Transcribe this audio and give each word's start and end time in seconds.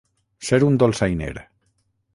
Ser 0.47 0.59
un 0.69 0.79
dolçainer. 0.85 1.33